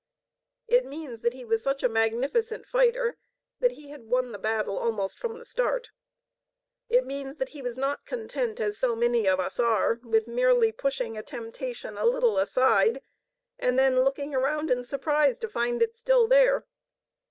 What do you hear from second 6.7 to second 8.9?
It means that he was not content, as